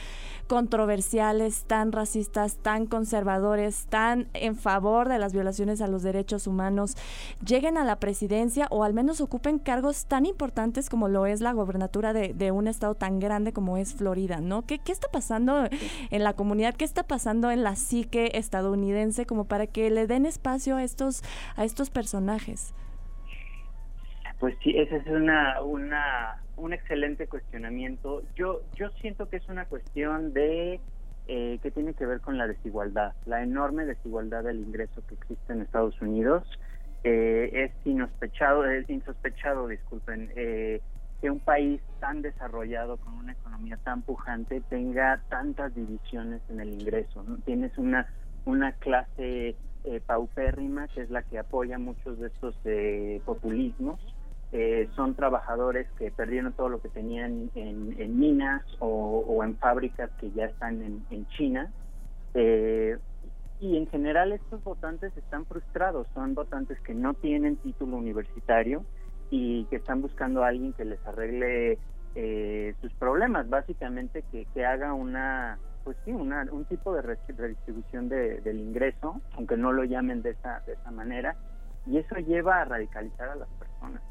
controversiales, 0.47 1.65
tan 1.65 1.93
racistas, 1.93 2.57
tan 2.57 2.87
conservadores, 2.87 3.85
tan 3.91 4.29
en 4.33 4.57
favor 4.57 5.11
de 5.11 5.19
las 5.19 5.35
violaciones 5.35 5.83
a 5.83 5.89
los 5.89 6.03
derechos 6.03 6.47
humanos, 6.47 6.97
lleguen 7.47 7.77
a 7.77 7.85
la 7.85 7.97
presidencia 7.97 8.67
o 8.71 8.83
al 8.83 8.95
menos 8.95 9.21
ocupen 9.21 9.59
cargos 9.59 10.07
tan 10.07 10.25
importantes 10.25 10.89
como 10.89 11.09
lo 11.09 11.27
es 11.27 11.43
la 11.43 11.53
gobernatura 11.53 12.15
de, 12.15 12.33
de 12.33 12.51
un 12.51 12.67
estado 12.67 12.95
tan 12.95 13.21
grande 13.21 13.53
como 13.53 13.77
es 13.77 13.93
Florida, 13.93 14.41
¿no? 14.41 14.63
¿Qué, 14.63 14.79
¿Qué 14.79 14.93
está 14.93 15.09
pasando 15.09 15.69
en 16.11 16.25
la 16.25 16.33
comunidad? 16.33 16.75
¿Qué 16.77 16.87
está 16.87 17.03
pasando 17.03 17.51
en 17.51 17.63
la 17.63 17.77
psique 17.77 18.31
estadounidense? 18.37 19.02
Como 19.27 19.45
para 19.45 19.67
que 19.67 19.91
le 19.91 20.07
den 20.07 20.27
espacio 20.27 20.77
a 20.77 20.83
estos 20.83 21.23
a 21.57 21.65
estos 21.65 21.91
personajes? 21.91 22.73
Pues 24.39 24.57
sí, 24.63 24.77
ese 24.77 24.97
es 24.97 25.07
una, 25.07 25.63
una 25.63 26.43
un 26.57 26.73
excelente 26.73 27.27
cuestionamiento. 27.27 28.23
Yo 28.35 28.63
yo 28.75 28.91
siento 29.01 29.29
que 29.29 29.37
es 29.37 29.49
una 29.49 29.65
cuestión 29.67 30.33
de 30.33 30.81
eh, 31.29 31.59
que 31.63 31.71
tiene 31.71 31.95
que 31.95 32.07
ver 32.07 32.21
con 32.21 32.39
la 32.39 32.47
desigualdad, 32.47 33.13
la 33.27 33.43
enorme 33.43 33.85
desigualdad 33.85 34.43
del 34.43 34.59
ingreso 34.59 35.03
que 35.07 35.15
existe 35.15 35.53
en 35.53 35.63
Estados 35.63 36.01
Unidos. 36.01 36.43
Eh, 37.05 37.51
es 37.53 37.87
insospechado, 37.87 38.65
es 38.65 38.89
insospechado, 38.89 39.69
disculpen, 39.69 40.33
eh, 40.37 40.81
que 41.21 41.31
un 41.31 41.39
país 41.39 41.81
tan 42.01 42.23
desarrollado 42.23 42.97
con 42.97 43.15
una 43.15 43.33
economía 43.33 43.77
tan 43.85 44.03
pujante 44.03 44.61
tenga 44.69 45.21
tantas 45.29 45.73
divisiones 45.75 46.41
en 46.49 46.61
el 46.61 46.73
ingreso. 46.73 47.23
¿no? 47.23 47.37
Tienes 47.45 47.79
una 47.79 48.09
una 48.45 48.73
clase 48.73 49.57
eh, 49.85 50.01
paupérrima, 50.05 50.89
que 50.89 51.03
es 51.03 51.11
la 51.11 51.23
que 51.23 51.39
apoya 51.39 51.79
muchos 51.79 52.19
de 52.19 52.29
estos 52.29 52.55
eh, 52.65 53.21
populismos. 53.25 54.01
Eh, 54.53 54.89
son 54.95 55.15
trabajadores 55.15 55.89
que 55.99 56.11
perdieron 56.11 56.53
todo 56.53 56.69
lo 56.69 56.83
que 56.83 56.91
tenían 56.91 57.51
en, 57.55 58.19
minas 58.19 58.63
o, 58.81 59.25
o, 59.27 59.43
en 59.43 59.57
fábricas 59.57 60.11
que 60.21 60.31
ya 60.33 60.45
están 60.45 60.83
en, 60.83 61.05
en 61.11 61.27
China. 61.29 61.73
Eh, 62.35 62.99
y 63.61 63.77
en 63.77 63.87
general 63.87 64.33
estos 64.33 64.63
votantes 64.65 65.17
están 65.17 65.47
frustrados, 65.47 66.07
son 66.15 66.35
votantes 66.35 66.81
que 66.81 66.95
no 66.95 67.15
tienen 67.15 67.57
título 67.57 67.97
universitario 67.97 68.85
y 69.31 69.65
que 69.67 69.77
están 69.77 70.03
buscando 70.03 70.43
a 70.43 70.49
alguien 70.49 70.73
que 70.73 70.85
les 70.85 70.99
arregle 71.07 71.79
eh, 72.15 72.75
sus 72.81 72.93
problemas, 72.95 73.49
básicamente 73.49 74.25
que, 74.31 74.47
que 74.53 74.67
haga 74.67 74.93
una 74.93 75.59
pues 75.85 75.97
sí, 76.05 76.13
una, 76.13 76.47
un 76.51 76.65
tipo 76.65 76.95
de 76.95 77.03
redistribución 77.03 78.09
de, 78.09 78.41
del 78.41 78.61
ingreso, 78.61 79.21
aunque 79.37 79.57
no 79.57 79.73
lo 79.73 79.85
llamen 79.85 80.23
de 80.23 80.31
esa, 80.31 80.61
de 80.67 80.75
esa 80.75 80.91
manera, 80.91 81.37
y 81.87 81.99
eso 81.99 82.17
lleva 82.17 82.61
a 82.61 82.65
radicalizar 82.65 83.29
a 83.29 83.37
las 83.37 83.49
personas. 83.51 84.03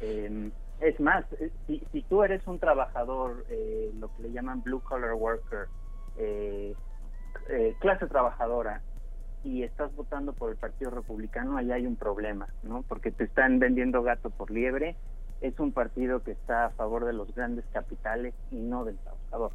Eh, 0.00 0.50
es 0.80 0.98
más, 1.00 1.24
eh, 1.40 1.50
si, 1.66 1.82
si, 1.92 2.02
tú 2.02 2.22
eres 2.22 2.46
un 2.46 2.58
trabajador, 2.58 3.44
eh, 3.48 3.92
lo 3.98 4.14
que 4.14 4.24
le 4.24 4.32
llaman 4.32 4.62
blue 4.62 4.80
collar 4.80 5.14
worker, 5.14 5.68
eh, 6.16 6.74
eh, 7.48 7.76
clase 7.80 8.06
trabajadora, 8.06 8.82
y 9.44 9.62
estás 9.62 9.94
votando 9.94 10.32
por 10.32 10.50
el 10.50 10.56
Partido 10.56 10.90
Republicano, 10.90 11.56
ahí 11.56 11.72
hay 11.72 11.86
un 11.86 11.96
problema, 11.96 12.48
¿no? 12.62 12.82
Porque 12.82 13.10
te 13.10 13.24
están 13.24 13.58
vendiendo 13.58 14.02
gato 14.02 14.30
por 14.30 14.50
liebre, 14.50 14.96
es 15.40 15.58
un 15.58 15.72
partido 15.72 16.22
que 16.22 16.32
está 16.32 16.66
a 16.66 16.70
favor 16.70 17.04
de 17.04 17.12
los 17.12 17.34
grandes 17.34 17.64
capitales 17.72 18.34
y 18.50 18.56
no 18.56 18.84
del 18.84 18.96
trabajador. 18.98 19.52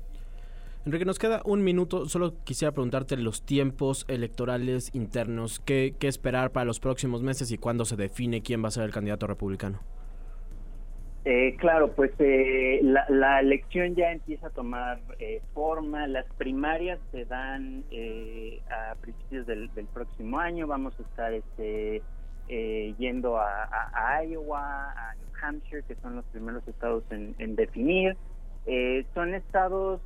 Enrique, 0.88 1.04
nos 1.04 1.19
queda 1.19 1.41
un 1.43 1.65
minuto. 1.65 2.06
Solo 2.06 2.34
quisiera 2.45 2.71
preguntarte 2.71 3.17
los 3.17 3.45
tiempos 3.45 4.06
electorales 4.08 4.89
internos. 4.95 5.60
¿Qué, 5.60 5.95
qué 6.00 6.08
esperar 6.08 6.52
para 6.52 6.63
los 6.63 6.80
próximos 6.80 7.21
meses 7.21 7.52
y 7.52 7.58
cuándo 7.58 7.84
se 7.84 7.97
define 7.97 8.41
quién 8.41 8.63
va 8.63 8.69
a 8.69 8.71
ser 8.71 8.86
el 8.86 8.91
candidato 8.91 9.28
republicano? 9.28 9.82
Eh, 11.26 11.58
claro, 11.60 11.91
pues 11.91 12.12
eh, 12.19 12.80
la, 12.84 13.06
la, 13.10 13.41
elección 13.41 13.95
ya 13.95 14.13
empieza 14.13 14.47
a 14.47 14.50
tomar 14.52 15.02
eh, 15.19 15.41
forma. 15.54 16.08
Las 16.08 16.26
primarias 16.38 17.02
se 17.12 17.26
dan 17.26 17.84
eh, 17.91 18.62
a 18.69 18.95
principios 18.95 19.45
del, 19.45 19.69
próximo 19.93 20.39
año. 20.39 20.67
Vamos 20.67 20.97
a 20.97 21.04
estar 21.04 21.34
este, 21.34 22.02
eh, 22.47 22.95
yendo 22.97 23.38
a, 23.38 24.23
Iowa, 24.23 24.91
a 24.91 25.15
New 25.15 25.28
Hampshire, 25.43 25.84
que 25.84 25.95
son 25.95 26.15
los 26.15 26.23
primeros 26.28 26.65
estados 26.65 27.04
en, 27.10 27.36
en 27.39 27.58
definir. 27.58 28.15
Eh, 28.65 29.06
son 29.13 29.34
estados 29.34 30.00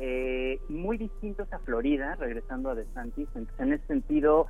eh, 0.00 0.58
muy 0.68 0.96
distintos 0.96 1.52
a 1.52 1.58
Florida, 1.60 2.16
regresando 2.16 2.70
a 2.70 2.74
DeSantis. 2.74 3.28
En, 3.34 3.46
en 3.58 3.72
ese 3.74 3.86
sentido, 3.86 4.46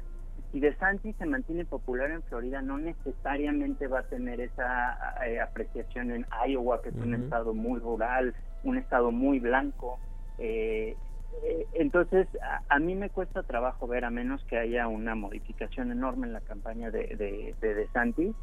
si 0.52 0.60
DeSantis 0.60 1.16
se 1.16 1.26
mantiene 1.26 1.64
popular 1.64 2.10
en 2.10 2.22
Florida, 2.22 2.62
no 2.62 2.78
necesariamente 2.78 3.86
va 3.88 4.00
a 4.00 4.08
tener 4.08 4.40
esa 4.40 4.98
eh, 5.26 5.40
apreciación 5.40 6.10
en 6.12 6.26
Iowa, 6.48 6.80
que 6.82 6.90
es 6.90 6.94
uh 6.94 6.98
-huh. 6.98 7.04
un 7.04 7.14
estado 7.14 7.54
muy 7.54 7.80
rural, 7.80 8.34
un 8.64 8.78
estado 8.78 9.10
muy 9.10 9.40
blanco. 9.40 9.98
Eh, 10.38 10.96
eh, 11.44 11.66
entonces, 11.74 12.26
a, 12.42 12.62
a, 12.68 12.78
mí 12.78 12.94
me 12.94 13.10
cuesta 13.10 13.42
trabajo 13.42 13.86
ver, 13.86 14.04
a 14.04 14.10
menos 14.10 14.44
que 14.44 14.58
haya 14.58 14.88
una 14.88 15.14
modificación 15.14 15.92
enorme 15.92 16.26
en 16.26 16.32
la 16.32 16.40
campaña 16.40 16.90
de, 16.90 17.16
de, 17.16 17.54
de 17.60 17.74
DeSantis, 17.74 18.34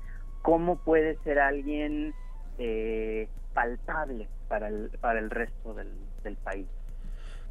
cómo 0.41 0.77
puede 0.77 1.17
ser 1.23 1.39
alguien 1.39 2.13
eh, 2.57 3.27
palpable 3.53 4.27
para 4.47 4.69
el, 4.69 4.89
para 5.01 5.19
el 5.19 5.29
resto 5.29 5.73
del, 5.73 5.91
del 6.23 6.35
país. 6.37 6.67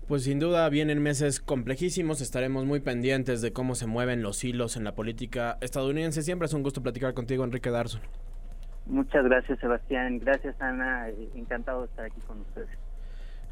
Pues 0.09 0.23
sin 0.23 0.38
duda 0.38 0.69
vienen 0.69 1.03
meses 1.03 1.40
complejísimos, 1.40 2.21
estaremos 2.21 2.64
muy 2.64 2.79
pendientes 2.79 3.42
de 3.42 3.53
cómo 3.53 3.75
se 3.75 3.88
mueven 3.88 4.23
los 4.23 4.45
hilos 4.45 4.77
en 4.77 4.85
la 4.85 4.95
política 4.95 5.59
estadounidense. 5.61 6.23
Siempre 6.23 6.47
es 6.47 6.55
un 6.55 6.62
gusto 6.62 6.81
platicar 6.81 7.12
contigo, 7.12 7.42
Enrique 7.42 7.71
Darson. 7.71 8.01
Muchas 8.87 9.25
gracias, 9.25 9.59
Sebastián. 9.59 10.21
Gracias, 10.21 10.55
Ana. 10.61 11.09
Encantado 11.35 11.81
de 11.81 11.87
estar 11.87 12.05
aquí 12.05 12.21
con 12.21 12.40
ustedes. 12.40 12.69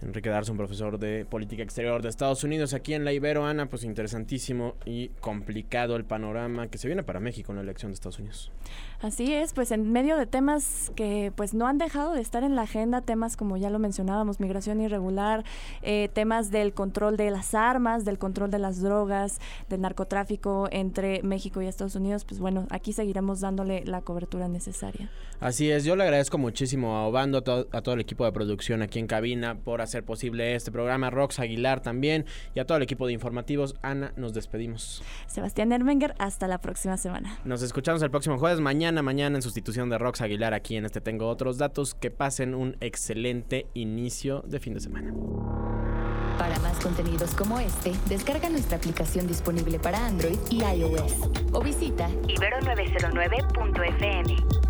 Enrique 0.05 0.29
Darson, 0.29 0.57
profesor 0.57 0.99
de 0.99 1.25
Política 1.25 1.63
Exterior 1.63 2.03
de 2.03 2.11
Estados 2.11 2.45
Unidos, 2.45 2.75
aquí 2.75 2.95
en 2.95 3.05
la 3.05 3.13
Ibero, 3.13 3.47
Ana, 3.47 3.67
pues 3.67 3.85
interesantísimo 3.85 4.75
y 4.85 5.09
complicado 5.21 5.97
el 5.97 6.05
panorama 6.05 6.69
que 6.69 6.79
se 6.79 6.89
viene 6.89 7.03
para 7.03 7.21
México 7.21 7.53
en 7.53 7.57
la 7.57 7.63
elección 7.63 7.91
de 7.91 7.95
Estados 7.95 8.19
Unidos. 8.19 8.53
Así 9.01 9.35
es, 9.35 9.53
pues 9.53 9.71
en 9.71 9.93
medio 9.93 10.17
de 10.17 10.27
temas 10.27 10.93
que 10.95 11.33
pues 11.37 11.53
no 11.55 11.67
han 11.67 11.79
dejado 11.79 12.13
de 12.15 12.21
estar 12.21 12.43
en 12.43 12.55
la 12.55 12.63
agenda, 12.63 13.01
temas 13.01 13.37
como 13.37 13.57
ya 13.57 13.71
lo 13.71 13.79
mencionábamos, 13.79 14.41
migración 14.41 14.81
irregular, 14.81 15.45
eh, 15.83 16.09
temas 16.13 16.51
del 16.51 16.73
control 16.73 17.17
de 17.17 17.31
las 17.31 17.55
armas, 17.55 18.05
del 18.05 18.19
control 18.19 18.51
de 18.51 18.59
las 18.59 18.81
drogas, 18.81 19.41
del 19.69 19.81
narcotráfico 19.81 20.69
entre 20.71 21.23
México 21.23 21.61
y 21.61 21.67
Estados 21.67 21.97
Unidos, 21.97 22.25
pues 22.25 22.41
bueno, 22.41 22.67
aquí 22.71 22.93
seguiremos 22.93 23.41
dándole 23.41 23.85
la 23.85 24.01
cobertura 24.03 24.49
necesaria. 24.49 25.11
Así 25.41 25.71
es, 25.71 25.85
yo 25.85 25.97
le 25.97 26.05
agradezco 26.05 26.39
muchísimo 26.39 26.97
a 26.97 27.07
Obando, 27.07 27.39
a, 27.39 27.43
to 27.43 27.69
a 27.73 27.83
todo 27.83 27.95
el 27.95 28.01
equipo 28.01 28.25
de 28.25 28.33
producción 28.33 28.83
aquí 28.83 28.99
en 28.99 29.07
cabina 29.07 29.57
por 29.57 29.83
hacer 29.95 30.05
posible 30.05 30.57
este 30.57 30.73
programa, 30.73 31.09
Rox 31.11 31.39
Aguilar 31.39 31.81
también 31.81 32.27
y 32.53 32.59
a 32.59 32.67
todo 32.67 32.79
el 32.79 32.83
equipo 32.83 33.07
de 33.07 33.13
informativos. 33.13 33.77
Ana, 33.81 34.13
nos 34.17 34.35
despedimos. 34.35 35.05
Sebastián 35.27 35.71
Ermenger, 35.73 36.17
hasta 36.19 36.49
la 36.49 36.59
próxima 36.59 36.97
semana. 36.97 37.39
Nos 37.45 37.63
escuchamos 37.63 38.03
el 38.03 38.11
próximo 38.11 38.39
jueves, 38.39 38.59
mañana, 38.61 39.03
mañana 39.03 39.37
en 39.37 39.43
sustitución 39.43 39.89
de 39.91 39.99
Rox 39.99 40.21
Aguilar 40.21 40.53
aquí 40.53 40.77
en 40.77 40.85
este 40.85 41.01
Tengo 41.01 41.29
Otros 41.29 41.59
Datos. 41.59 41.95
Que 41.95 42.11
pasen 42.11 42.57
un 42.57 42.77
excelente 42.81 43.69
inicio 43.75 44.43
de 44.47 44.59
fin 44.59 44.75
de 44.75 44.81
semana. 44.81 45.15
Para 46.39 46.59
más 46.59 46.81
contenidos 46.81 47.37
como 47.37 47.61
este, 47.61 47.93
descarga 48.09 48.49
nuestra 48.49 48.79
aplicación 48.79 49.29
disponible 49.29 49.79
para 49.79 50.05
Android 50.05 50.41
y 50.51 50.65
iOS 50.65 51.31
o 51.53 51.63
visita 51.63 52.09
ibero909.fm. 52.09 54.64